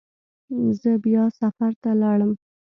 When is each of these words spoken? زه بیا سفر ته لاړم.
زه 0.81 0.91
بیا 1.03 1.23
سفر 1.39 1.71
ته 1.81 1.91
لاړم. 2.01 2.31